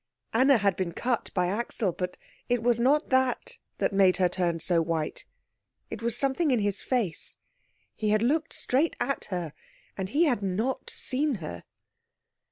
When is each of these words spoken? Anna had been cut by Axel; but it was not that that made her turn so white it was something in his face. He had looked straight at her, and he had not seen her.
Anna 0.33 0.57
had 0.57 0.75
been 0.75 0.93
cut 0.93 1.29
by 1.35 1.45
Axel; 1.45 1.91
but 1.91 2.17
it 2.49 2.63
was 2.63 2.79
not 2.79 3.09
that 3.09 3.59
that 3.77 3.93
made 3.93 4.17
her 4.17 4.27
turn 4.27 4.59
so 4.59 4.81
white 4.81 5.25
it 5.91 6.01
was 6.01 6.17
something 6.17 6.49
in 6.49 6.57
his 6.57 6.81
face. 6.81 7.37
He 7.95 8.09
had 8.09 8.23
looked 8.23 8.51
straight 8.51 8.95
at 8.99 9.25
her, 9.25 9.53
and 9.95 10.09
he 10.09 10.23
had 10.23 10.41
not 10.41 10.89
seen 10.89 11.35
her. 11.35 11.65